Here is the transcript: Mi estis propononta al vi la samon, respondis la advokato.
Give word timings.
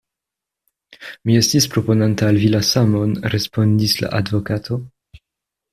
Mi 1.29 1.35
estis 1.41 1.67
propononta 1.75 2.31
al 2.33 2.41
vi 2.45 2.49
la 2.55 2.63
samon, 2.71 3.15
respondis 3.37 3.97
la 4.05 4.13
advokato. 4.23 4.83